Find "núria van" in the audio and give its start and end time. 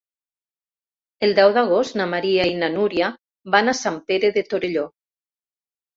2.79-3.73